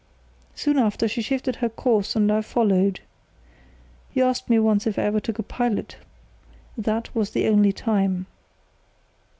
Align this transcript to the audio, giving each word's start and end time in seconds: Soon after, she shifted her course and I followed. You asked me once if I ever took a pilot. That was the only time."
Soon 0.55 0.79
after, 0.79 1.07
she 1.07 1.21
shifted 1.21 1.57
her 1.57 1.69
course 1.69 2.15
and 2.15 2.31
I 2.31 2.41
followed. 2.41 3.01
You 4.15 4.23
asked 4.23 4.49
me 4.49 4.57
once 4.57 4.87
if 4.87 4.97
I 4.97 5.03
ever 5.03 5.19
took 5.19 5.37
a 5.37 5.43
pilot. 5.43 5.97
That 6.75 7.13
was 7.13 7.29
the 7.29 7.47
only 7.47 7.71
time." 7.71 8.25